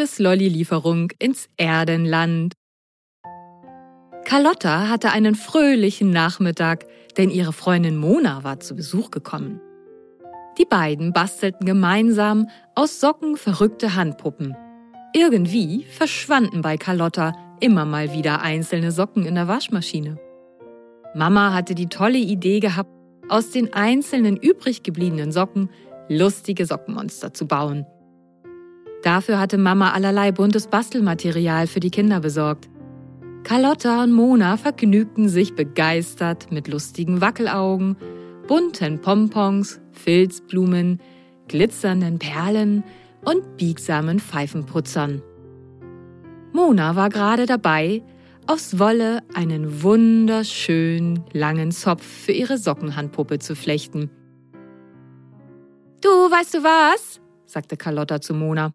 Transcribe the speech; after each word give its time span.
Liebeslolli-Lieferung 0.00 1.12
ins 1.18 1.50
Erdenland. 1.58 2.54
Carlotta 4.24 4.88
hatte 4.88 5.10
einen 5.12 5.34
fröhlichen 5.34 6.10
Nachmittag, 6.10 6.86
denn 7.18 7.28
ihre 7.28 7.52
Freundin 7.52 7.96
Mona 7.96 8.42
war 8.42 8.60
zu 8.60 8.74
Besuch 8.74 9.10
gekommen. 9.10 9.60
Die 10.56 10.64
beiden 10.64 11.12
bastelten 11.12 11.66
gemeinsam 11.66 12.48
aus 12.74 12.98
Socken 12.98 13.36
verrückte 13.36 13.94
Handpuppen. 13.94 14.56
Irgendwie 15.14 15.84
verschwanden 15.84 16.62
bei 16.62 16.78
Carlotta 16.78 17.34
immer 17.60 17.84
mal 17.84 18.14
wieder 18.14 18.40
einzelne 18.40 18.92
Socken 18.92 19.26
in 19.26 19.34
der 19.34 19.48
Waschmaschine. 19.48 20.18
Mama 21.14 21.52
hatte 21.52 21.74
die 21.74 21.88
tolle 21.88 22.18
Idee 22.18 22.60
gehabt, 22.60 22.90
aus 23.28 23.50
den 23.50 23.74
einzelnen 23.74 24.38
übrig 24.38 24.82
gebliebenen 24.82 25.30
Socken 25.30 25.68
lustige 26.08 26.64
Sockenmonster 26.64 27.34
zu 27.34 27.46
bauen. 27.46 27.84
Dafür 29.02 29.38
hatte 29.38 29.56
Mama 29.56 29.92
allerlei 29.92 30.30
buntes 30.30 30.66
Bastelmaterial 30.66 31.66
für 31.66 31.80
die 31.80 31.90
Kinder 31.90 32.20
besorgt. 32.20 32.68
Carlotta 33.44 34.04
und 34.04 34.12
Mona 34.12 34.56
vergnügten 34.56 35.28
sich 35.28 35.54
begeistert 35.54 36.52
mit 36.52 36.68
lustigen 36.68 37.20
Wackelaugen, 37.20 37.96
bunten 38.46 39.00
Pompons, 39.00 39.80
Filzblumen, 39.92 41.00
glitzernden 41.48 42.18
Perlen 42.18 42.84
und 43.24 43.56
biegsamen 43.56 44.20
Pfeifenputzern. 44.20 45.22
Mona 46.52 46.96
war 46.96 47.08
gerade 47.08 47.46
dabei, 47.46 48.02
aus 48.46 48.78
Wolle 48.78 49.22
einen 49.34 49.82
wunderschön 49.82 51.24
langen 51.32 51.70
Zopf 51.72 52.04
für 52.04 52.32
ihre 52.32 52.58
Sockenhandpuppe 52.58 53.38
zu 53.38 53.54
flechten. 53.54 54.10
Du, 56.02 56.08
weißt 56.08 56.54
du 56.54 56.58
was? 56.64 57.20
sagte 57.46 57.76
Carlotta 57.76 58.20
zu 58.20 58.34
Mona. 58.34 58.72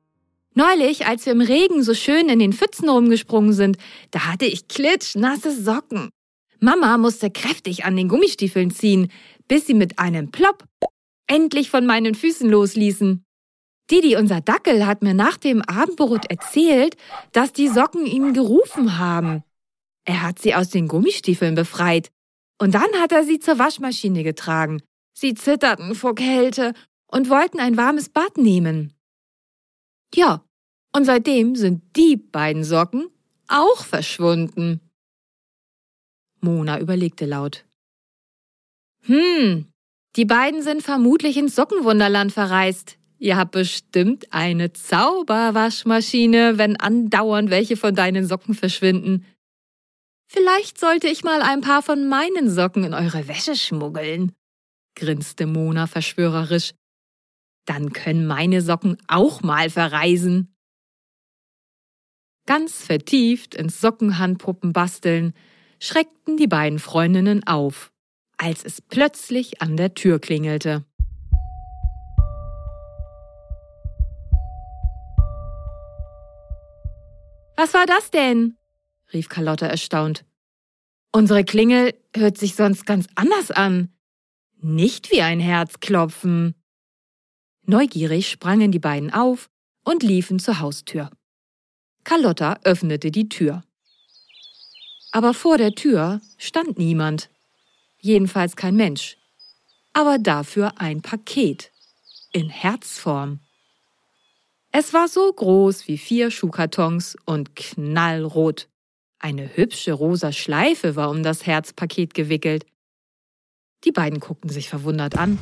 Neulich, 0.57 1.05
als 1.05 1.25
wir 1.25 1.33
im 1.33 1.41
Regen 1.41 1.83
so 1.83 1.93
schön 1.93 2.29
in 2.29 2.39
den 2.39 2.53
Pfützen 2.53 2.87
rumgesprungen 2.87 3.51
sind, 3.51 3.77
da 4.11 4.25
hatte 4.25 4.45
ich 4.45 4.69
klitschnasse 4.69 5.51
Socken. 5.51 6.09
Mama 6.61 6.97
musste 6.97 7.29
kräftig 7.29 7.83
an 7.83 7.97
den 7.97 8.07
Gummistiefeln 8.07 8.71
ziehen, 8.71 9.11
bis 9.49 9.67
sie 9.67 9.73
mit 9.73 9.99
einem 9.99 10.31
Plopp 10.31 10.63
endlich 11.27 11.69
von 11.69 11.85
meinen 11.85 12.15
Füßen 12.15 12.49
losließen. 12.49 13.25
Didi, 13.91 14.15
unser 14.15 14.39
Dackel, 14.39 14.87
hat 14.87 15.03
mir 15.03 15.13
nach 15.13 15.35
dem 15.35 15.61
Abendbrot 15.61 16.25
erzählt, 16.31 16.95
dass 17.33 17.51
die 17.51 17.67
Socken 17.67 18.05
ihn 18.05 18.33
gerufen 18.33 18.97
haben. 18.97 19.43
Er 20.05 20.21
hat 20.21 20.39
sie 20.39 20.55
aus 20.55 20.69
den 20.69 20.87
Gummistiefeln 20.87 21.55
befreit. 21.55 22.11
Und 22.61 22.73
dann 22.73 22.89
hat 23.01 23.11
er 23.11 23.25
sie 23.25 23.39
zur 23.39 23.59
Waschmaschine 23.59 24.23
getragen. 24.23 24.81
Sie 25.13 25.33
zitterten 25.33 25.95
vor 25.95 26.15
Kälte 26.15 26.73
und 27.07 27.29
wollten 27.29 27.59
ein 27.59 27.75
warmes 27.75 28.07
Bad 28.07 28.37
nehmen. 28.37 28.93
Ja, 30.13 30.44
und 30.95 31.03
seitdem 31.03 31.57
sind 31.57 31.83
die 31.97 32.15
beiden 32.15 32.63
Socken 32.63 33.07
auch 33.49 33.83
verschwunden. 33.83 34.79
Mona 36.39 36.79
überlegte 36.79 37.25
laut. 37.25 37.65
Hm, 39.01 39.67
die 40.15 40.23
beiden 40.23 40.63
sind 40.63 40.83
vermutlich 40.83 41.35
ins 41.35 41.53
Sockenwunderland 41.53 42.31
verreist. 42.31 42.97
Ihr 43.17 43.35
habt 43.35 43.51
bestimmt 43.51 44.31
eine 44.31 44.71
Zauberwaschmaschine, 44.71 46.57
wenn 46.57 46.79
andauernd 46.79 47.49
welche 47.49 47.75
von 47.75 47.93
deinen 47.93 48.25
Socken 48.25 48.53
verschwinden. 48.53 49.25
Vielleicht 50.27 50.79
sollte 50.79 51.07
ich 51.07 51.25
mal 51.25 51.41
ein 51.41 51.59
paar 51.59 51.81
von 51.81 52.07
meinen 52.07 52.49
Socken 52.49 52.85
in 52.85 52.93
eure 52.93 53.27
Wäsche 53.27 53.57
schmuggeln, 53.57 54.31
grinste 54.95 55.45
Mona 55.45 55.87
verschwörerisch. 55.87 56.71
Dann 57.65 57.91
können 57.91 58.27
meine 58.27 58.61
Socken 58.61 58.97
auch 59.09 59.41
mal 59.41 59.69
verreisen. 59.69 60.54
Ganz 62.47 62.83
vertieft 62.83 63.55
ins 63.55 63.81
Sockenhandpuppen 63.81 64.71
basteln, 64.71 65.33
schreckten 65.79 66.37
die 66.37 66.47
beiden 66.47 66.77
Freundinnen 66.77 67.45
auf, 67.47 67.91
als 68.37 68.63
es 68.63 68.81
plötzlich 68.81 69.63
an 69.63 69.77
der 69.77 69.95
Tür 69.95 70.19
klingelte. 70.19 70.85
Was 77.57 77.73
war 77.73 77.87
das 77.87 78.11
denn? 78.11 78.57
rief 79.11 79.27
Carlotta 79.27 79.65
erstaunt. 79.65 80.23
Unsere 81.11 81.45
Klingel 81.45 81.95
hört 82.15 82.37
sich 82.37 82.55
sonst 82.55 82.85
ganz 82.85 83.07
anders 83.15 83.49
an. 83.49 83.89
Nicht 84.57 85.11
wie 85.11 85.21
ein 85.21 85.39
Herzklopfen. 85.39 86.53
Neugierig 87.63 88.29
sprangen 88.29 88.71
die 88.71 88.79
beiden 88.79 89.11
auf 89.11 89.49
und 89.83 90.03
liefen 90.03 90.37
zur 90.37 90.59
Haustür. 90.59 91.09
Carlotta 92.05 92.59
öffnete 92.63 93.11
die 93.11 93.27
Tür. 93.27 93.63
Aber 95.11 95.33
vor 95.33 95.57
der 95.57 95.73
Tür 95.73 96.21
stand 96.37 96.77
niemand. 96.77 97.29
Jedenfalls 97.99 98.55
kein 98.55 98.75
Mensch. 98.75 99.17
Aber 99.91 100.19
dafür 100.19 100.79
ein 100.79 101.01
Paket. 101.01 101.71
In 102.31 102.49
Herzform. 102.49 103.39
Es 104.71 104.93
war 104.93 105.07
so 105.07 105.31
groß 105.31 105.87
wie 105.87 105.97
vier 105.97 106.31
Schuhkartons 106.31 107.17
und 107.25 107.55
knallrot. 107.55 108.67
Eine 109.19 109.55
hübsche 109.55 109.93
rosa 109.93 110.31
Schleife 110.31 110.95
war 110.95 111.09
um 111.09 111.23
das 111.23 111.45
Herzpaket 111.45 112.13
gewickelt. 112.13 112.65
Die 113.85 113.91
beiden 113.91 114.19
guckten 114.19 114.49
sich 114.49 114.69
verwundert 114.69 115.17
an. 115.17 115.39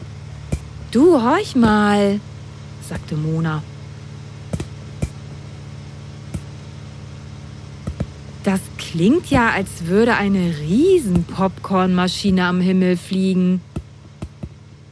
Du, 0.92 1.22
horch 1.22 1.56
mal, 1.56 2.20
sagte 2.88 3.16
Mona. 3.16 3.64
Das 8.44 8.60
klingt 8.78 9.30
ja, 9.30 9.52
als 9.52 9.86
würde 9.86 10.16
eine 10.16 10.58
Riesen-Popcornmaschine 10.60 12.46
am 12.46 12.60
Himmel 12.60 12.98
fliegen. 12.98 13.62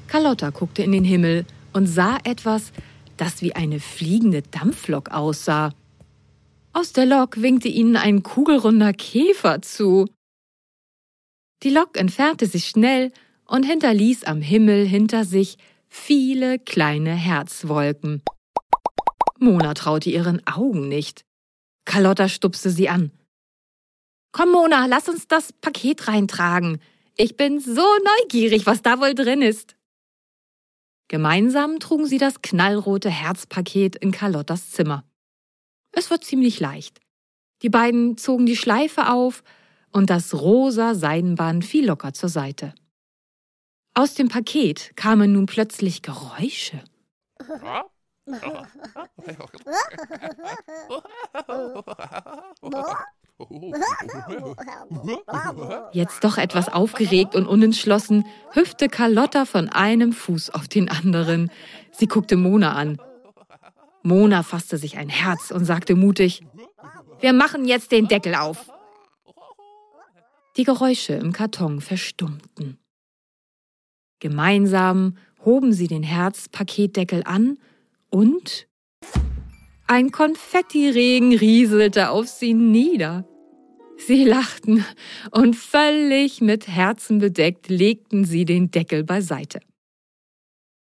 Carlotta 0.07 0.51
guckte 0.51 0.84
in 0.84 0.94
den 0.94 1.03
Himmel 1.03 1.45
und 1.73 1.88
sah 1.88 2.17
etwas, 2.23 2.72
das 3.17 3.41
wie 3.41 3.53
eine 3.53 3.81
fliegende 3.81 4.41
Dampflok 4.41 5.09
aussah. 5.12 5.73
Aus 6.73 6.94
der 6.94 7.06
Lok 7.06 7.41
winkte 7.41 7.67
ihnen 7.67 7.97
ein 7.97 8.23
kugelrunder 8.23 8.94
Käfer 8.94 9.62
zu. 9.62 10.07
Die 11.63 11.69
Lok 11.69 11.97
entfernte 11.97 12.47
sich 12.47 12.68
schnell 12.68 13.12
und 13.45 13.63
hinterließ 13.63 14.23
am 14.23 14.41
Himmel 14.41 14.88
hinter 14.88 15.25
sich 15.25 15.57
viele 15.89 16.57
kleine 16.57 17.13
Herzwolken. 17.13 18.22
Mona 19.39 19.73
traute 19.73 20.09
ihren 20.09 20.45
Augen 20.47 20.88
nicht. 20.88 21.25
Carlotta 21.83 22.29
stupste 22.29 22.69
sie 22.69 22.88
an. 22.88 23.12
Komm, 24.31 24.52
Mona, 24.52 24.86
lass 24.86 25.09
uns 25.09 25.28
das 25.28 25.52
Paket 25.52 26.08
reintragen. 26.08 26.80
Ich 27.18 27.36
bin 27.36 27.59
so 27.59 27.86
neugierig, 28.22 28.66
was 28.66 28.81
da 28.81 29.00
wohl 29.00 29.14
drin 29.14 29.42
ist. 29.42 29.75
Gemeinsam 31.09 31.80
trugen 31.80 32.06
sie 32.06 32.18
das 32.18 32.42
knallrote 32.42 33.09
Herzpaket 33.09 33.97
in 33.97 34.12
Carlottas 34.12 34.72
Zimmer. 34.72 35.03
Es 35.92 36.09
war 36.09 36.22
ziemlich 36.22 36.62
leicht. 36.62 37.02
Die 37.62 37.69
beiden 37.69 38.18
zogen 38.18 38.46
die 38.46 38.56
Schleife 38.56 39.09
auf 39.09 39.44
und 39.92 40.09
das 40.09 40.34
rosa 40.34 40.96
Seidenband 40.96 41.66
fiel 41.66 41.86
locker 41.86 42.13
zur 42.13 42.30
Seite. 42.30 42.74
Aus 43.94 44.13
dem 44.13 44.30
Paket 44.30 44.96
kamen 44.96 45.34
nun 45.34 45.48
plötzlich 45.48 46.02
Geräusche. 46.02 46.81
Jetzt 55.93 56.23
doch 56.23 56.38
etwas 56.38 56.69
aufgeregt 56.69 57.35
und 57.35 57.47
unentschlossen, 57.47 58.25
hüpfte 58.51 58.88
Carlotta 58.89 59.45
von 59.45 59.69
einem 59.69 60.13
Fuß 60.13 60.51
auf 60.51 60.67
den 60.67 60.89
anderen. 60.89 61.49
Sie 61.91 62.07
guckte 62.07 62.38
Mona 62.38 62.73
an. 62.73 63.01
Mona 64.03 64.43
fasste 64.43 64.77
sich 64.77 64.97
ein 64.97 65.09
Herz 65.09 65.49
und 65.51 65.65
sagte 65.65 65.95
mutig, 65.95 66.43
wir 67.19 67.33
machen 67.33 67.65
jetzt 67.65 67.91
den 67.91 68.07
Deckel 68.07 68.35
auf. 68.35 68.71
Die 70.57 70.63
Geräusche 70.63 71.13
im 71.13 71.31
Karton 71.31 71.81
verstummten. 71.81 72.77
Gemeinsam 74.19 75.17
hoben 75.45 75.73
sie 75.73 75.88
den 75.88 76.03
Herzpaketdeckel 76.03 77.23
an 77.25 77.57
und 78.09 78.67
ein 79.88 80.11
Konfettiregen 80.11 81.35
rieselte 81.35 82.11
auf 82.11 82.27
sie 82.27 82.53
nieder. 82.53 83.25
Sie 84.07 84.24
lachten 84.24 84.83
und 85.31 85.56
völlig 85.56 86.42
mit 86.42 86.68
Herzen 86.68 87.19
bedeckt 87.19 87.69
legten 87.69 88.25
sie 88.25 88.45
den 88.45 88.71
Deckel 88.71 89.03
beiseite. 89.03 89.59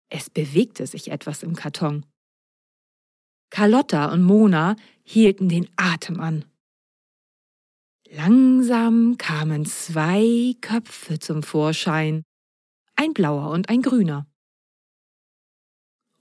Es 0.09 0.29
bewegte 0.29 0.87
sich 0.87 1.11
etwas 1.11 1.43
im 1.43 1.55
Karton. 1.55 2.05
Carlotta 3.51 4.11
und 4.11 4.23
Mona 4.23 4.75
hielten 5.03 5.49
den 5.49 5.69
Atem 5.75 6.19
an. 6.19 6.45
Langsam 8.09 9.17
kamen 9.17 9.65
zwei 9.65 10.55
Köpfe 10.59 11.19
zum 11.19 11.43
Vorschein, 11.43 12.23
ein 12.95 13.13
blauer 13.13 13.51
und 13.51 13.69
ein 13.69 13.81
grüner. 13.81 14.25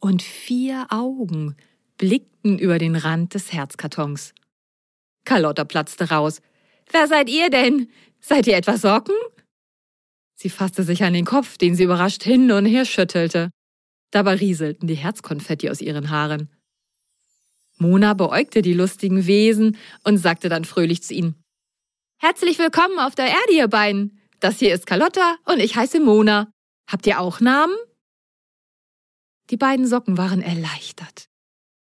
Und 0.00 0.23
vier 0.23 0.87
Augen, 0.91 1.56
blickten 1.99 2.58
über 2.58 2.79
den 2.79 2.94
Rand 2.94 3.35
des 3.35 3.52
Herzkartons. 3.52 4.35
Carlotta 5.25 5.64
platzte 5.64 6.11
raus. 6.11 6.41
Wer 6.92 7.06
seid 7.06 7.28
ihr 7.28 7.50
denn? 7.50 7.90
Seid 8.20 8.46
ihr 8.46 8.56
etwa 8.56 8.76
Socken? 8.76 9.14
Sie 10.34 10.50
fasste 10.50 10.82
sich 10.82 11.02
an 11.04 11.12
den 11.12 11.25
Kopf, 11.25 11.58
den 11.58 11.75
sie 11.75 11.84
überrascht 11.84 12.22
hin 12.22 12.50
und 12.50 12.66
her 12.66 12.84
schüttelte. 12.84 13.50
Dabei 14.10 14.34
rieselten 14.34 14.88
die 14.88 14.94
Herzkonfetti 14.94 15.70
aus 15.70 15.81
ihren 15.81 16.10
Haaren. 16.10 16.50
Mona 17.78 18.14
beäugte 18.14 18.62
die 18.62 18.75
lustigen 18.75 19.26
Wesen 19.26 19.76
und 20.04 20.19
sagte 20.19 20.48
dann 20.48 20.64
fröhlich 20.64 21.02
zu 21.02 21.14
ihnen. 21.14 21.42
Herzlich 22.19 22.58
willkommen 22.58 22.98
auf 22.98 23.14
der 23.14 23.26
Erde, 23.26 23.52
ihr 23.52 23.69
beiden. 23.69 24.20
Das 24.40 24.58
hier 24.58 24.75
ist 24.75 24.87
Carlotta 24.87 25.37
und 25.46 25.60
ich 25.60 25.76
heiße 25.76 26.00
Mona. 26.00 26.50
Habt 26.87 27.06
ihr 27.06 27.20
auch 27.20 27.40
Namen? 27.40 27.76
Die 29.50 29.56
beiden 29.56 29.87
Socken 29.87 30.19
waren 30.19 30.42
erleichtert. 30.42 31.28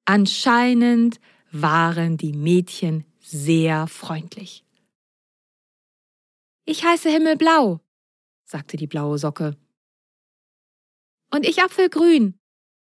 Anscheinend 0.06 1.19
waren 1.51 2.17
die 2.17 2.33
Mädchen 2.33 3.06
sehr 3.21 3.88
freundlich. 3.88 4.63
Ich 6.71 6.83
heiße 6.83 7.10
Himmelblau, 7.10 7.80
sagte 8.45 8.77
die 8.77 8.86
blaue 8.86 9.18
Socke. 9.18 9.57
Und 11.33 11.48
ich 11.48 11.63
Apfelgrün. 11.63 12.39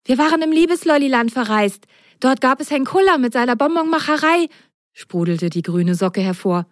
Wir 0.07 0.17
waren 0.17 0.41
im 0.41 0.53
Liebeslolliland 0.53 1.31
verreist. 1.31 1.85
Dort 2.19 2.41
gab 2.41 2.63
es 2.63 2.71
Herrn 2.71 2.87
Kuller 2.87 3.19
mit 3.19 3.35
seiner 3.35 3.57
Bonbonmacherei, 3.57 4.49
sprudelte 4.95 5.51
die 5.51 5.61
grüne 5.61 5.97
Socke 5.97 6.23
hervor. 6.23 6.67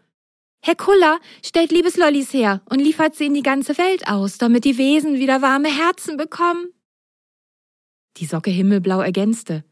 Herr 0.63 0.75
Kuller 0.75 1.21
stellt 1.45 1.71
Liebeslollis 1.71 2.33
her 2.33 2.63
und 2.71 2.79
liefert 2.79 3.15
sie 3.15 3.27
in 3.27 3.35
die 3.35 3.43
ganze 3.43 3.77
Welt 3.77 4.09
aus, 4.09 4.39
damit 4.39 4.65
die 4.65 4.79
Wesen 4.79 5.17
wieder 5.19 5.43
warme 5.43 5.69
Herzen 5.69 6.17
bekommen. 6.17 6.73
Die 8.17 8.25
Socke 8.25 8.51
Himmelblau 8.51 9.03
ergänzte. 9.03 9.65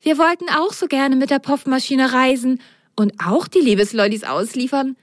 Wir 0.00 0.18
wollten 0.18 0.48
auch 0.48 0.72
so 0.72 0.88
gerne 0.88 1.14
mit 1.14 1.30
der 1.30 1.38
Puffmaschine 1.38 2.12
reisen 2.12 2.60
und 2.96 3.12
auch 3.24 3.46
die 3.46 3.60
Liebeslollis 3.60 4.24
ausliefern. 4.24 4.96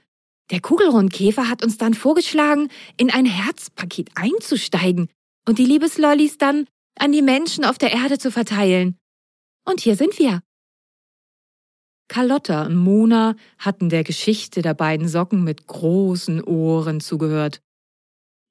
Der 0.50 0.60
Kugelrundkäfer 0.60 1.48
hat 1.48 1.62
uns 1.62 1.78
dann 1.78 1.94
vorgeschlagen, 1.94 2.68
in 2.96 3.10
ein 3.10 3.26
Herzpaket 3.26 4.10
einzusteigen 4.14 5.08
und 5.48 5.58
die 5.58 5.64
Liebeslollis 5.64 6.38
dann 6.38 6.66
an 6.98 7.12
die 7.12 7.22
Menschen 7.22 7.64
auf 7.64 7.78
der 7.78 7.92
Erde 7.92 8.18
zu 8.18 8.30
verteilen. 8.30 8.98
Und 9.64 9.80
hier 9.80 9.96
sind 9.96 10.18
wir. 10.18 10.42
Carlotta 12.08 12.66
und 12.66 12.76
Mona 12.76 13.34
hatten 13.58 13.88
der 13.88 14.04
Geschichte 14.04 14.60
der 14.60 14.74
beiden 14.74 15.08
Socken 15.08 15.42
mit 15.42 15.66
großen 15.66 16.44
Ohren 16.44 17.00
zugehört. 17.00 17.60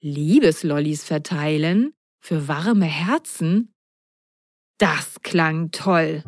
Liebeslollis 0.02 1.04
verteilen? 1.04 1.94
Für 2.20 2.48
warme 2.48 2.86
Herzen? 2.86 3.72
Das 4.80 5.22
klang 5.22 5.72
toll. 5.72 6.24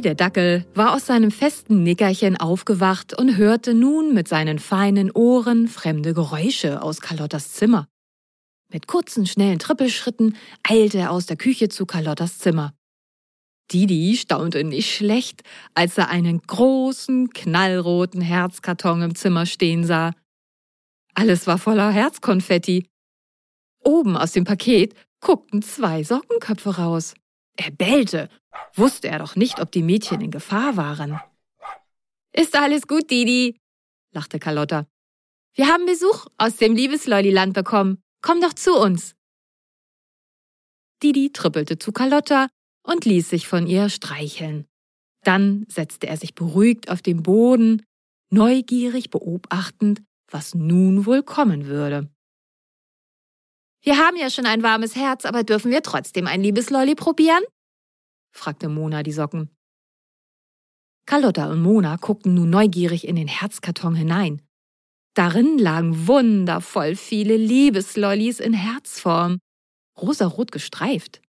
Didi 0.00 0.08
der 0.08 0.14
Dackel 0.14 0.64
war 0.74 0.94
aus 0.94 1.04
seinem 1.04 1.30
festen 1.30 1.82
Nickerchen 1.82 2.38
aufgewacht 2.38 3.12
und 3.18 3.36
hörte 3.36 3.74
nun 3.74 4.14
mit 4.14 4.28
seinen 4.28 4.58
feinen 4.58 5.10
Ohren 5.10 5.68
fremde 5.68 6.14
Geräusche 6.14 6.80
aus 6.80 7.02
Carlottas 7.02 7.52
Zimmer. 7.52 7.86
Mit 8.72 8.86
kurzen, 8.86 9.26
schnellen 9.26 9.58
Trippelschritten 9.58 10.38
eilte 10.62 10.96
er 10.96 11.10
aus 11.10 11.26
der 11.26 11.36
Küche 11.36 11.68
zu 11.68 11.84
Carlottas 11.84 12.38
Zimmer. 12.38 12.72
Didi 13.70 14.16
staunte 14.16 14.64
nicht 14.64 14.90
schlecht, 14.90 15.42
als 15.74 15.98
er 15.98 16.08
einen 16.08 16.40
großen, 16.40 17.28
knallroten 17.28 18.22
Herzkarton 18.22 19.02
im 19.02 19.14
Zimmer 19.14 19.44
stehen 19.44 19.84
sah. 19.84 20.12
Alles 21.14 21.46
war 21.46 21.58
voller 21.58 21.90
Herzkonfetti. 21.90 22.86
Oben 23.84 24.16
aus 24.16 24.32
dem 24.32 24.44
Paket 24.44 24.94
guckten 25.20 25.60
zwei 25.60 26.02
Sockenköpfe 26.04 26.76
raus. 26.76 27.12
Er 27.56 27.70
bellte 27.70 28.28
wusste 28.74 29.08
er 29.08 29.18
doch 29.18 29.36
nicht, 29.36 29.60
ob 29.60 29.72
die 29.72 29.82
Mädchen 29.82 30.20
in 30.20 30.30
Gefahr 30.30 30.76
waren. 30.76 31.20
Ist 32.32 32.56
alles 32.56 32.86
gut, 32.86 33.10
Didi, 33.10 33.58
lachte 34.12 34.38
Carlotta. 34.38 34.86
Wir 35.54 35.66
haben 35.66 35.86
Besuch 35.86 36.26
aus 36.38 36.56
dem 36.56 36.74
Liebeslolliland 36.74 37.54
bekommen. 37.54 38.02
Komm 38.22 38.40
doch 38.40 38.52
zu 38.52 38.74
uns. 38.74 39.14
Didi 41.02 41.32
trippelte 41.32 41.78
zu 41.78 41.92
Carlotta 41.92 42.48
und 42.82 43.04
ließ 43.04 43.30
sich 43.30 43.48
von 43.48 43.66
ihr 43.66 43.88
streicheln. 43.88 44.66
Dann 45.22 45.66
setzte 45.68 46.06
er 46.06 46.16
sich 46.16 46.34
beruhigt 46.34 46.90
auf 46.90 47.02
den 47.02 47.22
Boden, 47.22 47.82
neugierig 48.30 49.10
beobachtend, 49.10 50.02
was 50.30 50.54
nun 50.54 51.06
wohl 51.06 51.22
kommen 51.22 51.66
würde. 51.66 52.08
Wir 53.82 53.96
haben 53.96 54.16
ja 54.16 54.28
schon 54.28 54.46
ein 54.46 54.62
warmes 54.62 54.94
Herz, 54.94 55.24
aber 55.24 55.42
dürfen 55.42 55.70
wir 55.70 55.82
trotzdem 55.82 56.26
ein 56.26 56.42
Liebeslolli 56.42 56.94
probieren? 56.94 57.42
fragte 58.32 58.68
Mona 58.68 59.02
die 59.02 59.12
Socken. 59.12 59.50
Carlotta 61.06 61.50
und 61.50 61.62
Mona 61.62 61.96
guckten 61.96 62.34
nun 62.34 62.50
neugierig 62.50 63.06
in 63.06 63.16
den 63.16 63.26
Herzkarton 63.26 63.94
hinein. 63.94 64.42
Darin 65.14 65.58
lagen 65.58 66.06
wundervoll 66.06 66.94
viele 66.94 67.36
Liebeslollis 67.36 68.38
in 68.38 68.52
Herzform, 68.52 69.38
rosarot 70.00 70.52
gestreift. 70.52 71.20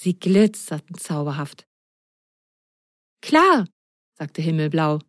Sie 0.00 0.18
glitzerten 0.18 0.96
zauberhaft. 0.96 1.66
Klar, 3.20 3.66
sagte 4.18 4.40
Himmelblau. 4.40 5.00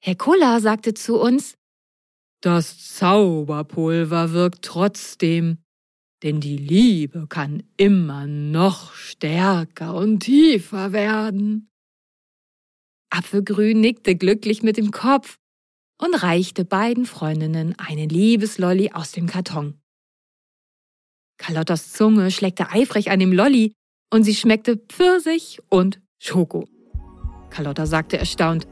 Herr 0.00 0.16
Kuller 0.16 0.60
sagte 0.60 0.94
zu 0.94 1.20
uns, 1.20 1.54
das 2.40 2.94
Zauberpulver 2.94 4.32
wirkt 4.32 4.64
trotzdem 4.64 5.58
denn 6.22 6.40
die 6.40 6.56
Liebe 6.56 7.26
kann 7.28 7.62
immer 7.76 8.26
noch 8.26 8.92
stärker 8.92 9.94
und 9.94 10.20
tiefer 10.20 10.92
werden. 10.92 11.70
Apfelgrün 13.10 13.80
nickte 13.80 14.16
glücklich 14.16 14.62
mit 14.62 14.76
dem 14.76 14.90
Kopf 14.90 15.38
und 16.00 16.14
reichte 16.22 16.64
beiden 16.64 17.06
Freundinnen 17.06 17.74
eine 17.78 18.06
Liebeslolli 18.06 18.90
aus 18.92 19.12
dem 19.12 19.26
Karton. 19.26 19.80
Carlottas 21.38 21.92
Zunge 21.92 22.30
schleckte 22.30 22.70
eifrig 22.70 23.10
an 23.10 23.20
dem 23.20 23.32
Lolli 23.32 23.72
und 24.12 24.24
sie 24.24 24.34
schmeckte 24.34 24.76
Pfirsich 24.76 25.60
und 25.68 26.00
Schoko. 26.18 26.68
Carlotta 27.50 27.86
sagte 27.86 28.18
erstaunt, 28.18 28.66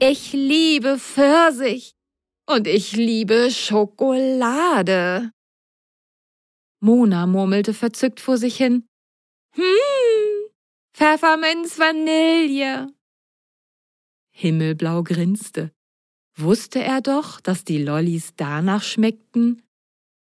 ich 0.00 0.32
liebe 0.32 0.98
Pfirsich 0.98 1.94
und 2.46 2.66
ich 2.66 2.96
liebe 2.96 3.50
Schokolade. 3.50 5.30
Mona 6.84 7.26
murmelte 7.26 7.72
verzückt 7.72 8.20
vor 8.20 8.36
sich 8.36 8.58
hin. 8.58 8.86
Hm, 9.54 9.62
Pfefferminz 10.92 11.78
Vanille. 11.78 12.92
Himmelblau 14.30 15.02
grinste. 15.02 15.72
Wusste 16.36 16.82
er 16.82 17.00
doch, 17.00 17.40
dass 17.40 17.64
die 17.64 17.82
Lollis 17.82 18.34
danach 18.36 18.82
schmeckten, 18.82 19.62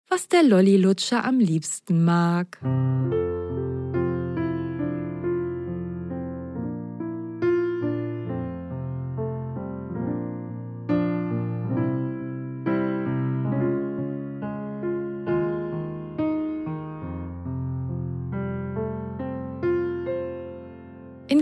was 0.10 0.30
der 0.30 0.42
Lollilutscher 0.42 1.24
am 1.24 1.38
liebsten 1.38 2.04
mag. 2.04 2.58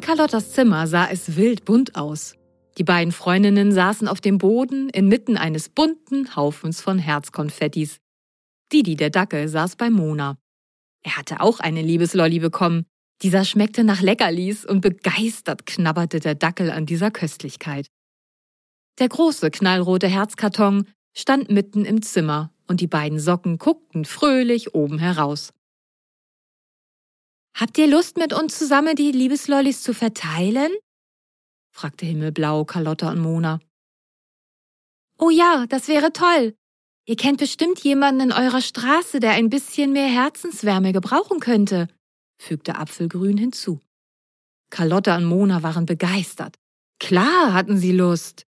Carlottas 0.06 0.52
Zimmer 0.52 0.86
sah 0.86 1.08
es 1.08 1.36
wild 1.36 1.66
bunt 1.66 1.96
aus. 1.96 2.36
Die 2.78 2.84
beiden 2.84 3.12
Freundinnen 3.12 3.72
saßen 3.72 4.08
auf 4.08 4.22
dem 4.22 4.38
Boden 4.38 4.88
inmitten 4.90 5.36
eines 5.36 5.68
bunten 5.68 6.36
Haufens 6.36 6.80
von 6.80 7.00
Herzkonfettis. 7.00 7.98
Didi 8.72 8.98
der 8.98 9.10
Dackel 9.10 9.48
saß 9.48 9.78
bei 9.78 9.90
Mona. 9.90 10.38
Er 11.02 11.18
hatte 11.18 11.40
auch 11.40 11.60
eine 11.60 11.82
Liebeslolli 11.82 12.38
bekommen. 12.38 12.86
Dieser 13.24 13.46
schmeckte 13.46 13.84
nach 13.84 14.04
Leckerlis 14.04 14.64
und 14.64 14.82
begeistert 14.82 15.66
knabberte 15.66 16.20
der 16.20 16.36
Dackel 16.36 16.70
an 16.70 16.86
dieser 16.86 17.10
Köstlichkeit. 17.10 17.88
Der 19.00 19.10
große 19.10 19.50
knallrote 19.50 20.08
Herzkarton 20.08 20.86
stand 21.18 21.50
mitten 21.50 21.84
im 21.84 22.04
Zimmer 22.04 22.52
und 22.68 22.80
die 22.80 22.86
beiden 22.86 23.18
Socken 23.18 23.58
guckten 23.58 24.06
fröhlich 24.06 24.76
oben 24.76 25.00
heraus. 25.00 25.52
Habt 27.56 27.78
ihr 27.78 27.88
Lust, 27.88 28.18
mit 28.18 28.34
uns 28.34 28.58
zusammen 28.58 28.98
die 28.98 29.14
Liebeslollis 29.14 29.82
zu 29.82 29.94
verteilen? 29.94 30.72
fragte 31.72 32.06
Himmelblau 32.06 32.66
Carlotta 32.66 33.10
und 33.12 33.20
Mona. 33.20 33.60
Oh 35.18 35.30
ja, 35.30 35.66
das 35.70 35.88
wäre 35.88 36.12
toll. 36.12 36.54
Ihr 37.06 37.16
kennt 37.16 37.40
bestimmt 37.40 37.80
jemanden 37.80 38.20
in 38.20 38.32
eurer 38.34 38.60
Straße, 38.60 39.22
der 39.22 39.32
ein 39.32 39.50
bisschen 39.50 39.94
mehr 39.94 40.08
Herzenswärme 40.08 40.92
gebrauchen 40.92 41.40
könnte, 41.40 41.88
fügte 42.38 42.76
Apfelgrün 42.76 43.38
hinzu. 43.38 43.80
Carlotta 44.70 45.16
und 45.16 45.26
Mona 45.26 45.64
waren 45.64 45.86
begeistert. 45.86 46.58
Klar 47.00 47.54
hatten 47.54 47.78
sie 47.78 47.94
Lust. 47.94 48.46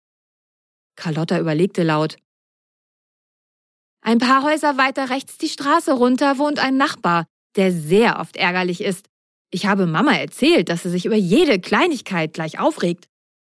Carlotta 0.96 1.38
überlegte 1.38 1.84
laut. 1.84 2.16
Ein 4.00 4.18
paar 4.18 4.42
Häuser 4.42 4.76
weiter 4.78 5.10
rechts 5.10 5.38
die 5.38 5.48
Straße 5.48 5.92
runter 5.92 6.38
wohnt 6.38 6.58
ein 6.58 6.76
Nachbar, 6.76 7.26
der 7.56 7.72
sehr 7.72 8.18
oft 8.20 8.36
ärgerlich 8.36 8.80
ist. 8.80 9.08
Ich 9.50 9.66
habe 9.66 9.86
Mama 9.86 10.12
erzählt, 10.12 10.68
dass 10.68 10.84
er 10.84 10.90
sich 10.90 11.06
über 11.06 11.16
jede 11.16 11.60
Kleinigkeit 11.60 12.34
gleich 12.34 12.58
aufregt. 12.58 13.08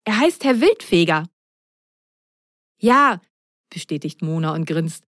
Er 0.06 0.20
heißt 0.20 0.44
Herr 0.44 0.62
Wildfeger. 0.62 1.28
Ja, 2.80 3.22
bestätigt 3.70 4.22
Mona 4.22 4.54
und 4.54 4.66
grinst. 4.66 5.04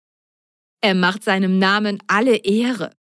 Er 0.81 0.95
macht 0.95 1.23
seinem 1.23 1.59
Namen 1.59 2.01
alle 2.07 2.37
Ehre. 2.37 2.91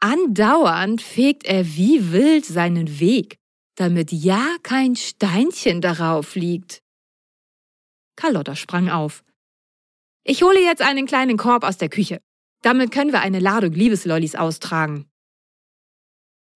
Andauernd 0.00 1.00
fegt 1.02 1.44
er 1.44 1.66
wie 1.66 2.12
wild 2.12 2.44
seinen 2.44 3.00
Weg, 3.00 3.38
damit 3.76 4.12
ja 4.12 4.56
kein 4.62 4.96
Steinchen 4.96 5.80
darauf 5.80 6.34
liegt. 6.34 6.82
Carlotta 8.16 8.56
sprang 8.56 8.88
auf. 8.88 9.22
Ich 10.24 10.42
hole 10.42 10.60
jetzt 10.60 10.82
einen 10.82 11.06
kleinen 11.06 11.36
Korb 11.36 11.62
aus 11.62 11.78
der 11.78 11.88
Küche. 11.88 12.20
Damit 12.62 12.90
können 12.90 13.12
wir 13.12 13.20
eine 13.20 13.38
Ladung 13.38 13.72
Liebeslollis 13.72 14.34
austragen. 14.34 15.08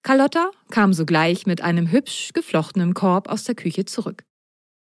Carlotta 0.03 0.51
kam 0.71 0.93
sogleich 0.93 1.47
mit 1.47 1.61
einem 1.61 1.91
hübsch 1.91 2.33
geflochtenen 2.33 2.95
Korb 2.95 3.29
aus 3.29 3.45
der 3.45 3.55
Küche 3.55 3.85
zurück. 3.85 4.25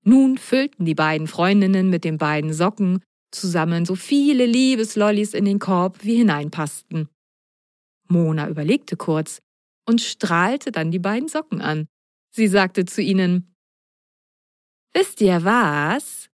Nun 0.04 0.38
füllten 0.38 0.86
die 0.86 0.96
beiden 0.96 1.28
Freundinnen 1.28 1.90
mit 1.90 2.04
den 2.04 2.18
beiden 2.18 2.54
Socken 2.54 3.04
zusammen 3.32 3.86
so 3.86 3.96
viele 3.96 4.46
Liebeslollis 4.46 5.34
in 5.34 5.46
den 5.46 5.60
Korb, 5.60 6.04
wie 6.04 6.16
hineinpassten. 6.16 7.10
Mona 8.08 8.50
überlegte 8.50 8.98
kurz 8.98 9.40
und 9.88 10.02
strahlte 10.02 10.72
dann 10.72 10.92
die 10.92 11.00
beiden 11.00 11.28
Socken 11.28 11.62
an. 11.62 11.88
Sie 12.32 12.48
sagte 12.48 12.86
zu 12.86 13.02
ihnen, 13.02 13.56
Wisst 14.94 15.22
ihr 15.22 15.44
was? 15.44 16.30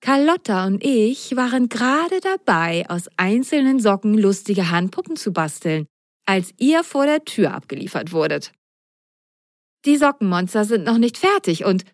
Carlotta 0.00 0.66
und 0.66 0.82
ich 0.82 1.36
waren 1.36 1.68
gerade 1.68 2.20
dabei, 2.20 2.88
aus 2.88 3.08
einzelnen 3.16 3.80
Socken 3.80 4.16
lustige 4.16 4.70
Handpuppen 4.70 5.16
zu 5.16 5.32
basteln, 5.32 5.86
als 6.28 6.52
ihr 6.58 6.84
vor 6.84 7.06
der 7.06 7.24
Tür 7.24 7.54
abgeliefert 7.54 8.12
wurdet. 8.12 8.52
Die 9.86 9.96
Sockenmonster 9.96 10.66
sind 10.66 10.84
noch 10.84 10.98
nicht 10.98 11.16
fertig 11.16 11.64
und 11.64 11.84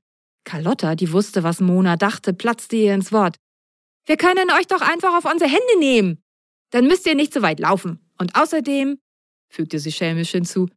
Carlotta, 0.44 0.96
die 0.96 1.12
wusste, 1.12 1.44
was 1.44 1.60
Mona 1.60 1.96
dachte, 1.96 2.34
platzte 2.34 2.76
ihr 2.76 2.94
ins 2.94 3.12
Wort. 3.12 3.36
Wir 4.06 4.16
können 4.16 4.50
euch 4.50 4.66
doch 4.66 4.80
einfach 4.80 5.16
auf 5.16 5.24
unsere 5.24 5.48
Hände 5.48 5.78
nehmen. 5.78 6.18
Dann 6.70 6.86
müsst 6.86 7.06
ihr 7.06 7.14
nicht 7.14 7.32
so 7.32 7.42
weit 7.42 7.60
laufen. 7.60 8.00
Und 8.18 8.34
außerdem, 8.34 8.98
fügte 9.48 9.78
sie 9.78 9.92
schelmisch 9.92 10.32
hinzu, 10.32 10.68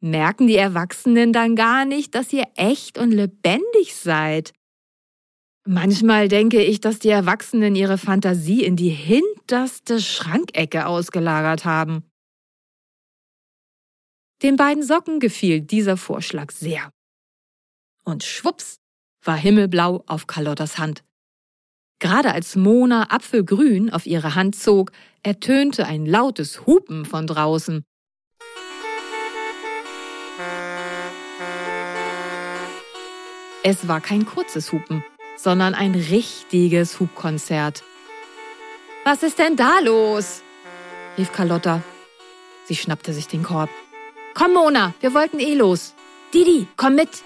merken 0.00 0.46
die 0.46 0.56
Erwachsenen 0.56 1.32
dann 1.32 1.56
gar 1.56 1.84
nicht, 1.84 2.14
dass 2.14 2.32
ihr 2.32 2.46
echt 2.54 2.96
und 2.96 3.10
lebendig 3.10 3.96
seid. 3.96 4.52
Manchmal 5.66 6.28
denke 6.28 6.62
ich, 6.62 6.80
dass 6.80 7.00
die 7.00 7.08
Erwachsenen 7.08 7.74
ihre 7.74 7.98
Fantasie 7.98 8.62
in 8.64 8.76
die 8.76 8.90
hinterste 8.90 10.00
Schrankecke 10.00 10.86
ausgelagert 10.86 11.64
haben. 11.64 12.04
Den 14.42 14.56
beiden 14.56 14.82
Socken 14.82 15.20
gefiel 15.20 15.60
dieser 15.60 15.96
Vorschlag 15.96 16.50
sehr. 16.50 16.90
Und 18.04 18.22
schwupps 18.22 18.80
war 19.22 19.36
Himmelblau 19.36 20.04
auf 20.06 20.26
Carlottas 20.26 20.78
Hand. 20.78 21.02
Gerade 21.98 22.32
als 22.32 22.56
Mona 22.56 23.10
Apfelgrün 23.10 23.90
auf 23.90 24.06
ihre 24.06 24.34
Hand 24.34 24.56
zog, 24.56 24.92
ertönte 25.22 25.86
ein 25.86 26.04
lautes 26.04 26.66
Hupen 26.66 27.06
von 27.06 27.26
draußen. 27.26 27.84
Es 33.62 33.88
war 33.88 34.02
kein 34.02 34.26
kurzes 34.26 34.72
Hupen, 34.72 35.02
sondern 35.38 35.74
ein 35.74 35.94
richtiges 35.94 37.00
Hubkonzert. 37.00 37.82
Was 39.04 39.22
ist 39.22 39.38
denn 39.38 39.56
da 39.56 39.78
los? 39.80 40.42
rief 41.16 41.32
Carlotta. 41.32 41.82
Sie 42.66 42.76
schnappte 42.76 43.14
sich 43.14 43.28
den 43.28 43.42
Korb. 43.42 43.70
Komm, 44.34 44.54
Mona, 44.54 44.94
wir 45.00 45.14
wollten 45.14 45.38
eh 45.38 45.54
los. 45.54 45.94
Didi, 46.32 46.66
komm 46.76 46.96
mit! 46.96 47.22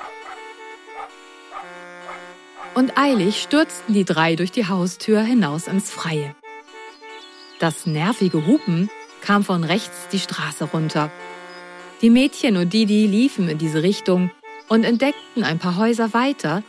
Und 2.74 2.98
eilig 2.98 3.42
stürzten 3.42 3.94
die 3.94 4.04
drei 4.04 4.36
durch 4.36 4.52
die 4.52 4.68
Haustür 4.68 5.22
hinaus 5.22 5.66
ins 5.66 5.90
Freie. 5.90 6.34
Das 7.60 7.86
nervige 7.86 8.46
Hupen 8.46 8.90
kam 9.22 9.42
von 9.42 9.64
rechts 9.64 10.08
die 10.12 10.18
Straße 10.18 10.64
runter. 10.64 11.10
Die 12.02 12.10
Mädchen 12.10 12.58
und 12.58 12.72
Didi 12.74 13.06
liefen 13.06 13.48
in 13.48 13.56
diese 13.56 13.82
Richtung 13.82 14.30
und 14.68 14.84
entdeckten 14.84 15.44
ein 15.44 15.58
paar 15.58 15.76
Häuser 15.76 16.12
weiter, 16.12 16.62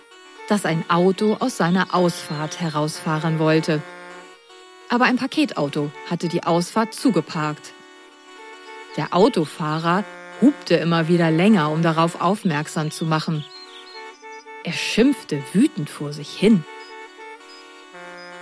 dass 0.48 0.66
ein 0.66 0.84
Auto 0.90 1.36
aus 1.40 1.58
seiner 1.58 1.94
Ausfahrt 1.94 2.62
herausfahren 2.62 3.40
wollte. 3.40 3.84
Aber 4.88 5.06
ein 5.06 5.18
Paketauto 5.18 5.92
hatte 6.10 6.30
die 6.30 6.44
Ausfahrt 6.44 6.94
zugeparkt. 6.94 7.74
Der 8.98 9.14
Autofahrer 9.14 10.04
hupte 10.42 10.76
immer 10.76 11.08
wieder 11.08 11.32
länger, 11.32 11.72
um 11.72 11.82
darauf 11.82 12.22
aufmerksam 12.22 12.92
zu 12.92 13.06
machen. 13.06 13.44
Er 14.64 14.74
schimpfte 14.74 15.42
wütend 15.54 15.90
vor 15.90 16.14
sich 16.14 16.30
hin. 16.30 16.64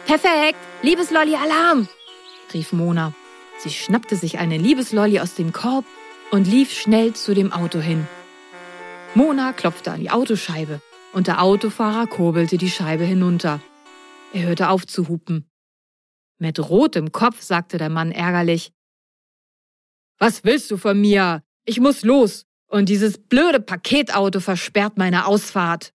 Perfekt! 0.05 0.59
Liebeslolli, 0.81 1.35
Alarm! 1.35 1.87
rief 2.53 2.73
Mona. 2.73 3.13
Sie 3.59 3.69
schnappte 3.69 4.15
sich 4.15 4.37
eine 4.37 4.57
Liebeslolli 4.57 5.19
aus 5.19 5.35
dem 5.35 5.51
Korb 5.51 5.85
und 6.31 6.47
lief 6.47 6.71
schnell 6.71 7.13
zu 7.13 7.33
dem 7.33 7.51
Auto 7.51 7.79
hin. 7.79 8.07
Mona 9.15 9.53
klopfte 9.53 9.91
an 9.91 10.01
die 10.01 10.11
Autoscheibe 10.11 10.81
und 11.13 11.27
der 11.27 11.41
Autofahrer 11.41 12.07
kurbelte 12.07 12.57
die 12.57 12.69
Scheibe 12.69 13.03
hinunter. 13.03 13.61
Er 14.33 14.43
hörte 14.43 14.69
auf 14.69 14.85
zu 14.85 15.07
hupen. 15.07 15.49
Mit 16.39 16.59
rotem 16.59 17.11
Kopf 17.11 17.41
sagte 17.41 17.77
der 17.77 17.89
Mann 17.89 18.11
ärgerlich. 18.11 18.71
Was 20.19 20.43
willst 20.43 20.69
du 20.69 20.77
von 20.77 20.99
mir? 20.99 21.43
Ich 21.69 21.81
muss 21.81 22.03
los 22.03 22.45
und 22.67 22.87
dieses 22.87 23.17
blöde 23.17 23.59
Paketauto 23.59 24.39
versperrt 24.39 24.97
meine 24.97 25.25
Ausfahrt. 25.25 25.93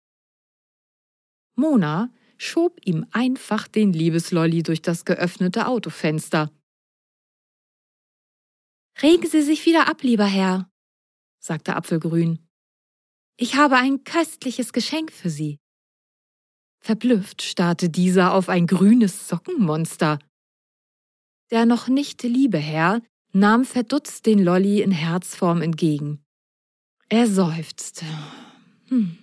Mona 1.56 2.10
schob 2.38 2.80
ihm 2.86 3.04
einfach 3.10 3.68
den 3.68 3.92
Liebeslolli 3.92 4.62
durch 4.62 4.80
das 4.80 5.04
geöffnete 5.04 5.66
Autofenster. 5.66 6.50
Regen 9.02 9.28
Sie 9.28 9.42
sich 9.42 9.66
wieder 9.66 9.88
ab, 9.88 10.02
lieber 10.02 10.24
Herr, 10.24 10.70
sagte 11.38 11.76
Apfelgrün. 11.76 12.48
Ich 13.36 13.56
habe 13.56 13.76
ein 13.76 14.04
köstliches 14.04 14.72
Geschenk 14.72 15.12
für 15.12 15.28
Sie. 15.28 15.58
Verblüfft 16.80 17.42
starrte 17.42 17.90
dieser 17.90 18.32
auf 18.32 18.48
ein 18.48 18.66
grünes 18.66 19.28
Sockenmonster. 19.28 20.18
Der 21.50 21.66
noch 21.66 21.88
nicht 21.88 22.22
liebe 22.22 22.58
Herr 22.58 23.02
nahm 23.32 23.64
verdutzt 23.64 24.26
den 24.26 24.42
Lolli 24.42 24.82
in 24.82 24.90
Herzform 24.90 25.62
entgegen. 25.62 26.24
Er 27.08 27.26
seufzte. 27.26 28.04
Hm. 28.88 29.18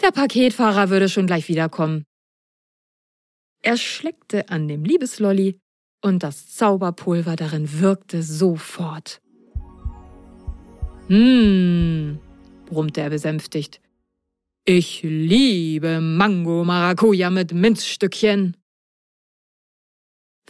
Der 0.00 0.10
Paketfahrer 0.10 0.90
würde 0.90 1.08
schon 1.08 1.26
gleich 1.26 1.48
wiederkommen. 1.48 2.04
Er 3.62 3.76
schleckte 3.76 4.48
an 4.48 4.68
dem 4.68 4.84
Liebeslolli 4.84 5.58
und 6.02 6.22
das 6.22 6.54
Zauberpulver 6.54 7.36
darin 7.36 7.80
wirkte 7.80 8.22
sofort. 8.22 9.20
Hm, 11.08 12.18
brummte 12.66 13.00
er 13.00 13.10
besänftigt. 13.10 13.80
Ich 14.64 15.02
liebe 15.02 16.00
Mango 16.00 16.64
Maracuja 16.64 17.30
mit 17.30 17.52
Minzstückchen. 17.52 18.56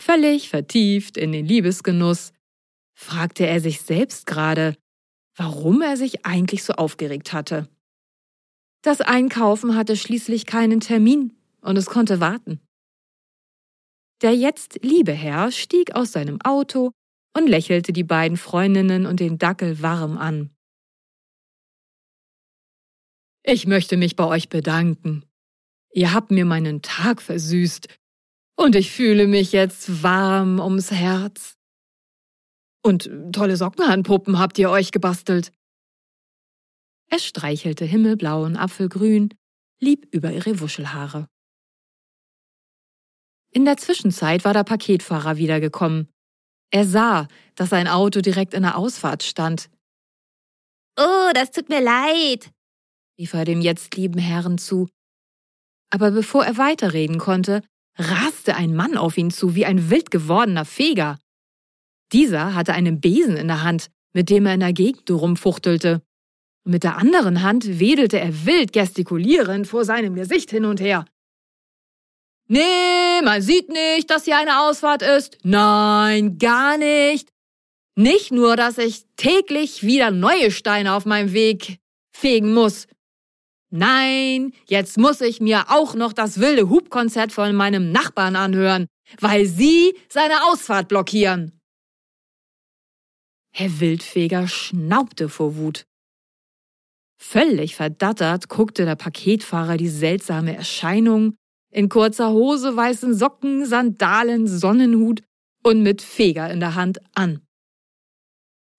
Völlig 0.06 0.50
vertieft 0.50 1.16
in 1.16 1.32
den 1.32 1.46
Liebesgenuss, 1.46 2.32
fragte 2.94 3.44
er 3.44 3.58
sich 3.58 3.80
selbst 3.80 4.24
gerade, 4.24 4.76
warum 5.34 5.82
er 5.82 5.96
sich 5.96 6.24
eigentlich 6.24 6.62
so 6.62 6.74
aufgeregt 6.74 7.32
hatte. 7.32 7.68
Das 8.82 9.00
Einkaufen 9.00 9.74
hatte 9.74 9.96
schließlich 9.96 10.46
keinen 10.46 10.78
Termin 10.78 11.36
und 11.60 11.76
es 11.76 11.86
konnte 11.86 12.20
warten. 12.20 12.60
Der 14.22 14.32
jetzt 14.32 14.78
liebe 14.80 15.10
Herr 15.10 15.50
stieg 15.50 15.96
aus 15.96 16.12
seinem 16.12 16.40
Auto 16.40 16.92
und 17.36 17.48
lächelte 17.48 17.92
die 17.92 18.04
beiden 18.04 18.36
Freundinnen 18.36 19.06
und 19.06 19.18
den 19.18 19.38
Dackel 19.38 19.82
warm 19.82 20.18
an. 20.18 20.54
Ich 23.42 23.66
möchte 23.66 23.96
mich 23.96 24.14
bei 24.14 24.24
euch 24.24 24.50
bedanken. 24.50 25.24
Ihr 25.92 26.14
habt 26.14 26.30
mir 26.30 26.44
meinen 26.44 26.80
Tag 26.80 27.20
versüßt 27.20 27.88
und 28.56 28.74
ich 28.74 28.90
fühle 28.90 29.26
mich 29.26 29.52
jetzt 29.52 30.02
warm 30.02 30.58
ums 30.60 30.90
Herz. 30.90 31.56
Und 32.82 33.10
tolle 33.32 33.56
Sockenhandpuppen 33.56 34.38
habt 34.38 34.58
ihr 34.58 34.70
euch 34.70 34.92
gebastelt. 34.92 35.52
Er 37.08 37.18
streichelte 37.18 37.84
himmelblau 37.84 38.44
und 38.44 38.56
apfelgrün, 38.56 39.34
lieb 39.80 40.08
über 40.12 40.32
ihre 40.32 40.60
Wuschelhaare. 40.60 41.28
In 43.52 43.64
der 43.64 43.76
Zwischenzeit 43.76 44.44
war 44.44 44.52
der 44.52 44.64
Paketfahrer 44.64 45.36
wiedergekommen. 45.36 46.08
Er 46.70 46.84
sah, 46.84 47.28
dass 47.54 47.70
sein 47.70 47.88
Auto 47.88 48.20
direkt 48.20 48.54
in 48.54 48.62
der 48.62 48.76
Ausfahrt 48.76 49.22
stand. 49.22 49.70
Oh, 50.98 51.30
das 51.34 51.52
tut 51.52 51.68
mir 51.68 51.80
leid, 51.80 52.50
rief 53.18 53.34
er 53.34 53.44
dem 53.44 53.60
jetzt 53.60 53.96
lieben 53.96 54.18
Herrn 54.18 54.58
zu. 54.58 54.88
Aber 55.90 56.10
bevor 56.10 56.44
er 56.44 56.56
weiterreden 56.56 57.18
konnte, 57.18 57.62
raste 57.96 58.54
ein 58.54 58.74
Mann 58.74 58.96
auf 58.96 59.16
ihn 59.18 59.30
zu 59.30 59.54
wie 59.54 59.66
ein 59.66 59.90
wild 59.90 60.10
gewordener 60.10 60.64
Feger. 60.64 61.18
Dieser 62.12 62.54
hatte 62.54 62.72
einen 62.72 63.00
Besen 63.00 63.36
in 63.36 63.48
der 63.48 63.62
Hand, 63.62 63.90
mit 64.12 64.30
dem 64.30 64.46
er 64.46 64.54
in 64.54 64.60
der 64.60 64.72
Gegend 64.72 65.10
rumfuchtelte. 65.10 66.02
Mit 66.64 66.84
der 66.84 66.96
anderen 66.96 67.42
Hand 67.42 67.78
wedelte 67.78 68.18
er 68.18 68.46
wild 68.46 68.72
gestikulierend 68.72 69.66
vor 69.66 69.84
seinem 69.84 70.14
Gesicht 70.14 70.50
hin 70.50 70.64
und 70.64 70.80
her. 70.80 71.04
Nee, 72.48 73.22
man 73.24 73.42
sieht 73.42 73.68
nicht, 73.68 74.10
dass 74.10 74.24
hier 74.24 74.38
eine 74.38 74.62
Ausfahrt 74.62 75.02
ist. 75.02 75.38
Nein, 75.42 76.38
gar 76.38 76.78
nicht. 76.78 77.30
Nicht 77.96 78.30
nur, 78.30 78.56
dass 78.56 78.78
ich 78.78 79.04
täglich 79.16 79.82
wieder 79.82 80.10
neue 80.10 80.50
Steine 80.50 80.94
auf 80.94 81.06
meinem 81.06 81.32
Weg 81.32 81.78
fegen 82.12 82.52
muss. 82.54 82.86
Nein, 83.70 84.52
jetzt 84.66 84.96
muss 84.96 85.20
ich 85.20 85.40
mir 85.40 85.70
auch 85.70 85.94
noch 85.94 86.12
das 86.12 86.38
wilde 86.40 86.68
Hubkonzert 86.68 87.32
von 87.32 87.54
meinem 87.54 87.90
Nachbarn 87.90 88.36
anhören, 88.36 88.86
weil 89.20 89.46
Sie 89.46 89.94
seine 90.08 90.44
Ausfahrt 90.44 90.88
blockieren. 90.88 91.60
Herr 93.52 93.80
Wildfeger 93.80 94.46
schnaubte 94.48 95.28
vor 95.28 95.56
Wut. 95.56 95.86
Völlig 97.18 97.74
verdattert 97.74 98.48
guckte 98.48 98.84
der 98.84 98.96
Paketfahrer 98.96 99.76
die 99.76 99.88
seltsame 99.88 100.54
Erscheinung 100.54 101.36
in 101.72 101.88
kurzer 101.88 102.30
Hose, 102.30 102.76
weißen 102.76 103.14
Socken, 103.14 103.66
Sandalen, 103.66 104.46
Sonnenhut 104.46 105.22
und 105.62 105.82
mit 105.82 106.02
Feger 106.02 106.50
in 106.50 106.60
der 106.60 106.74
Hand 106.74 107.00
an. 107.14 107.40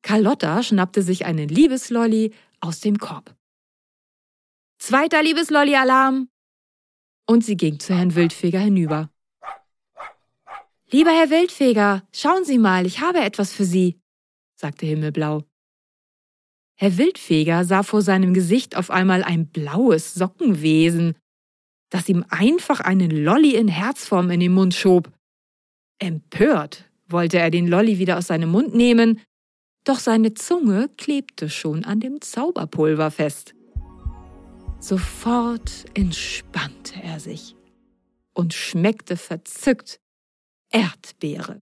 Carlotta 0.02 0.64
schnappte 0.64 1.02
sich 1.02 1.26
einen 1.26 1.50
Liebeslolli 1.50 2.34
aus 2.62 2.80
dem 2.80 2.98
Korb. 2.98 3.37
Zweiter 4.88 5.22
Liebeslolli-Alarm! 5.22 6.30
Und 7.26 7.44
sie 7.44 7.58
ging 7.58 7.78
zu 7.78 7.94
Herrn 7.94 8.16
Wildfeger 8.16 8.62
hinüber. 8.62 9.10
Lieber 10.90 11.10
Herr 11.10 11.30
Wildfeger, 11.30 12.08
schauen 12.14 12.46
Sie 12.46 12.58
mal, 12.58 12.86
ich 12.86 13.02
habe 13.02 13.20
etwas 13.20 13.52
für 13.52 13.66
Sie, 13.66 14.00
sagte 14.56 14.86
Himmelblau. 14.86 15.44
Herr 16.76 16.98
Wildfeger 16.98 17.66
sah 17.66 17.84
vor 17.84 18.02
seinem 18.02 18.34
Gesicht 18.34 18.78
auf 18.78 18.90
einmal 18.90 19.26
ein 19.26 19.50
blaues 19.50 20.14
Sockenwesen, 20.14 21.18
das 21.90 22.08
ihm 22.08 22.24
einfach 22.30 22.80
einen 22.80 23.12
Lolli 23.12 23.56
in 23.56 23.68
Herzform 23.68 24.32
in 24.32 24.40
den 24.40 24.54
Mund 24.54 24.74
schob. 24.74 25.12
Empört 26.00 26.90
wollte 27.10 27.40
er 27.40 27.52
den 27.52 27.68
Lolli 27.68 28.00
wieder 28.00 28.18
aus 28.18 28.28
seinem 28.28 28.52
Mund 28.52 28.74
nehmen, 28.74 29.20
doch 29.84 30.00
seine 30.00 30.34
Zunge 30.34 30.88
klebte 30.96 31.50
schon 31.50 31.84
an 31.84 32.00
dem 32.00 32.22
Zauberpulver 32.22 33.12
fest. 33.12 33.54
Sofort 34.80 35.86
entspannte 35.96 37.02
er 37.02 37.20
sich 37.20 37.56
und 38.34 38.54
schmeckte 38.54 39.18
verzückt 39.18 40.00
Erdbeere. 40.72 41.60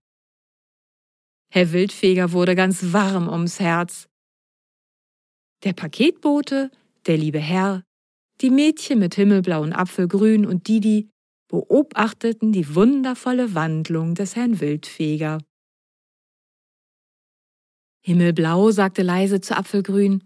Herr 1.50 1.72
Wildfeger 1.72 2.32
wurde 2.32 2.54
ganz 2.54 2.92
warm 2.92 3.28
ums 3.28 3.58
Herz. 3.60 4.08
Der 5.64 5.72
Paketbote, 5.72 6.70
der 7.06 7.16
liebe 7.16 7.38
Herr, 7.38 7.82
die 8.42 8.50
Mädchen 8.50 8.98
mit 8.98 9.14
himmelblauen 9.14 9.72
Apfelgrün 9.72 10.44
und 10.44 10.68
Didi 10.68 11.08
beobachteten 11.48 12.52
die 12.52 12.74
wundervolle 12.74 13.54
Wandlung 13.54 14.14
des 14.14 14.36
Herrn 14.36 14.60
Wildfeger. 14.60 15.38
Himmelblau 18.04 18.70
sagte 18.70 19.02
leise 19.02 19.40
zu 19.40 19.56
Apfelgrün. 19.56 20.22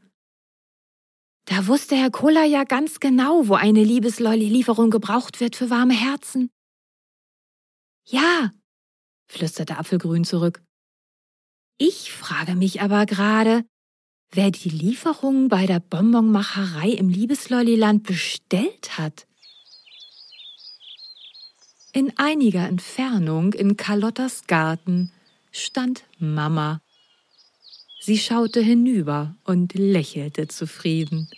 Da 1.50 1.66
wusste 1.66 1.96
Herr 1.96 2.12
Koller 2.12 2.44
ja 2.44 2.62
ganz 2.62 3.00
genau, 3.00 3.48
wo 3.48 3.54
eine 3.54 3.82
Liebeslolli-Lieferung 3.82 4.88
gebraucht 4.90 5.40
wird 5.40 5.56
für 5.56 5.68
warme 5.68 5.94
Herzen. 5.94 6.48
Ja, 8.06 8.52
flüsterte 9.26 9.76
Apfelgrün 9.76 10.24
zurück. 10.24 10.62
Ich 11.76 12.12
frage 12.12 12.54
mich 12.54 12.82
aber 12.82 13.04
gerade, 13.04 13.64
wer 14.30 14.52
die 14.52 14.68
Lieferung 14.68 15.48
bei 15.48 15.66
der 15.66 15.80
Bonbonmacherei 15.80 16.90
im 16.90 17.08
Liebeslolliland 17.08 18.04
bestellt 18.04 18.96
hat. 18.96 19.26
In 21.92 22.16
einiger 22.16 22.68
Entfernung 22.68 23.54
in 23.54 23.76
Carlottas 23.76 24.46
Garten 24.46 25.10
stand 25.50 26.04
Mama 26.20 26.80
Sie 28.02 28.16
schaute 28.16 28.62
hinüber 28.62 29.36
und 29.44 29.74
lächelte 29.74 30.48
zufrieden. 30.48 31.28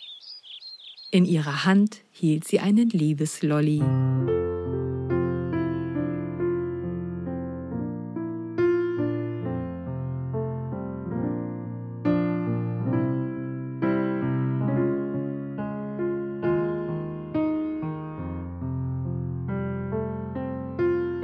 In 1.13 1.25
ihrer 1.25 1.63
Hand 1.65 1.97
hielt 2.09 2.43
sie 2.47 2.59
einen 2.59 2.89
Liebeslolli. 2.89 3.83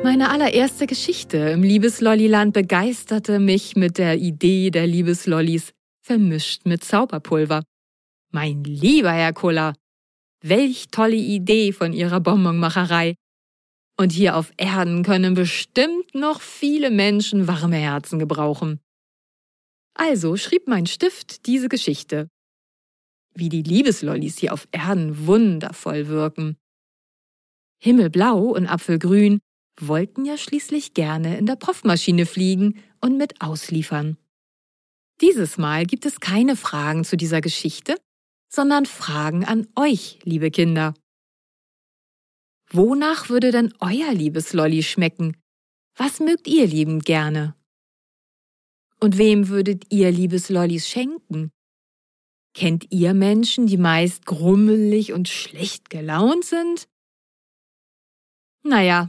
Meine 0.03 0.29
allererste 0.29 0.85
Geschichte 0.85 1.37
im 1.37 1.63
Liebeslolliland 1.63 2.53
begeisterte 2.53 3.39
mich 3.39 3.75
mit 3.75 3.97
der 3.97 4.19
Idee 4.19 4.69
der 4.69 4.85
Liebeslollis, 4.85 5.71
vermischt 6.03 6.67
mit 6.67 6.83
Zauberpulver. 6.83 7.63
Mein 8.31 8.63
lieber 8.63 9.11
Herr 9.11 9.33
Kuller, 9.33 9.73
welch 10.41 10.87
tolle 10.91 11.15
Idee 11.15 11.71
von 11.71 11.93
Ihrer 11.93 12.19
Bonbonmacherei. 12.19 13.15
Und 13.97 14.11
hier 14.11 14.37
auf 14.37 14.51
Erden 14.57 15.03
können 15.03 15.33
bestimmt 15.33 16.15
noch 16.15 16.41
viele 16.41 16.89
Menschen 16.89 17.47
warme 17.47 17.75
Herzen 17.75 18.19
gebrauchen. 18.19 18.79
Also 19.93 20.37
schrieb 20.37 20.67
mein 20.67 20.85
Stift 20.85 21.45
diese 21.45 21.67
Geschichte. 21.67 22.29
Wie 23.33 23.49
die 23.49 23.63
Liebeslollis 23.63 24.37
hier 24.37 24.53
auf 24.53 24.67
Erden 24.71 25.27
wundervoll 25.27 26.07
wirken. 26.07 26.57
Himmelblau 27.81 28.39
und 28.39 28.67
Apfelgrün 28.67 29.39
wollten 29.79 30.25
ja 30.25 30.37
schließlich 30.37 30.93
gerne 30.93 31.37
in 31.37 31.45
der 31.45 31.55
Puffmaschine 31.55 32.25
fliegen 32.25 32.81
und 33.01 33.17
mit 33.17 33.41
ausliefern. 33.41 34.17
Dieses 35.21 35.57
Mal 35.57 35.85
gibt 35.85 36.05
es 36.05 36.19
keine 36.19 36.55
Fragen 36.55 37.03
zu 37.03 37.17
dieser 37.17 37.41
Geschichte, 37.41 37.95
sondern 38.49 38.85
Fragen 38.85 39.45
an 39.45 39.67
euch, 39.75 40.19
liebe 40.23 40.51
Kinder. 40.51 40.93
Wonach 42.71 43.29
würde 43.29 43.51
denn 43.51 43.73
euer 43.79 44.13
liebes 44.13 44.53
Lolli 44.53 44.83
schmecken? 44.83 45.37
Was 45.95 46.19
mögt 46.19 46.47
ihr 46.47 46.67
liebend 46.67 47.05
gerne? 47.05 47.55
Und 48.99 49.17
wem 49.17 49.47
würdet 49.47 49.85
ihr 49.89 50.11
liebes 50.11 50.49
Lollis 50.49 50.87
schenken? 50.87 51.51
Kennt 52.53 52.91
ihr 52.91 53.13
Menschen, 53.13 53.67
die 53.67 53.77
meist 53.77 54.25
grummelig 54.25 55.13
und 55.13 55.29
schlecht 55.29 55.89
gelaunt 55.89 56.43
sind? 56.43 56.87
Naja, 58.63 59.07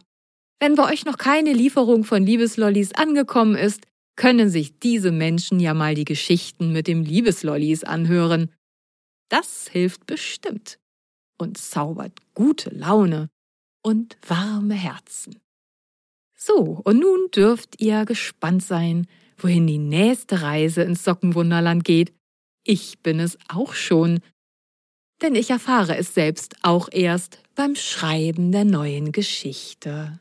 wenn 0.61 0.75
bei 0.75 0.91
euch 0.93 1.05
noch 1.05 1.17
keine 1.17 1.53
Lieferung 1.53 2.05
von 2.05 2.25
Liebeslollis 2.25 2.93
angekommen 2.93 3.57
ist, 3.57 3.87
können 4.17 4.51
sich 4.51 4.79
diese 4.79 5.11
Menschen 5.11 5.59
ja 5.59 5.75
mal 5.75 5.95
die 5.95 6.05
Geschichten 6.05 6.73
mit 6.73 6.87
dem 6.87 7.03
Liebeslollis 7.03 7.83
anhören. 7.83 8.53
Das 9.31 9.69
hilft 9.69 10.07
bestimmt 10.07 10.79
und 11.39 11.57
zaubert 11.57 12.13
gute 12.35 12.71
Laune 12.71 13.31
und 13.83 14.19
warme 14.27 14.75
Herzen. 14.75 15.41
So, 16.37 16.81
und 16.85 16.99
nun 16.99 17.31
dürft 17.31 17.81
ihr 17.81 18.05
gespannt 18.05 18.63
sein, 18.63 19.07
wohin 19.39 19.67
die 19.67 19.79
nächste 19.79 20.43
Reise 20.43 20.83
ins 20.83 21.05
Sockenwunderland 21.05 21.85
geht. 21.85 22.13
Ich 22.65 22.99
bin 23.01 23.21
es 23.21 23.39
auch 23.49 23.73
schon, 23.73 24.21
denn 25.23 25.35
ich 25.35 25.51
erfahre 25.51 25.97
es 25.97 26.13
selbst 26.13 26.57
auch 26.63 26.89
erst 26.91 27.43
beim 27.55 27.77
Schreiben 27.77 28.53
der 28.53 28.65
neuen 28.65 29.13
Geschichte. 29.13 30.19